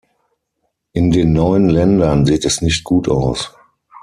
[0.93, 3.53] In den neuen Ländern sieht es nicht gut aus.